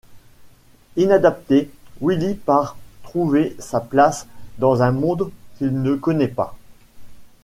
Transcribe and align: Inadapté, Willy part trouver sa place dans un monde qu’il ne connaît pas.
Inadapté, 0.97 1.69
Willy 2.01 2.33
part 2.33 2.75
trouver 3.03 3.55
sa 3.59 3.79
place 3.79 4.25
dans 4.57 4.81
un 4.81 4.89
monde 4.91 5.29
qu’il 5.59 5.79
ne 5.83 5.93
connaît 5.93 6.27
pas. 6.27 6.57